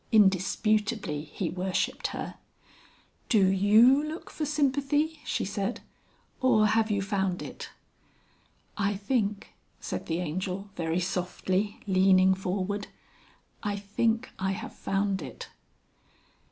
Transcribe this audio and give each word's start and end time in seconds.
(Indisputably 0.11 1.25
he 1.25 1.51
worshipped 1.51 2.07
her.) 2.07 2.33
"Do 3.29 3.45
you 3.45 4.01
look 4.03 4.31
for 4.31 4.47
sympathy?" 4.47 5.19
she 5.23 5.45
said. 5.45 5.81
"Or 6.41 6.65
have 6.65 6.89
you 6.89 7.03
found 7.03 7.43
it?" 7.43 7.69
"I 8.79 8.95
think," 8.95 9.53
said 9.79 10.07
the 10.07 10.17
Angel, 10.17 10.69
very 10.75 10.99
softly, 10.99 11.81
leaning 11.85 12.33
forward, 12.33 12.87
"I 13.61 13.75
think 13.75 14.31
I 14.39 14.53
have 14.53 14.73
found 14.73 15.21
it." 15.21 15.49